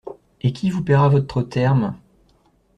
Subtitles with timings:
[0.41, 1.95] Et qui vous payera votre terme?